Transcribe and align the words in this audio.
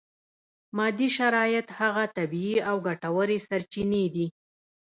مادي 0.77 1.07
شرایط 1.17 1.67
هغه 1.79 2.03
طبیعي 2.17 2.55
او 2.69 2.75
ګټورې 2.87 3.37
سرچینې 3.47 4.05
دي. 4.15 4.27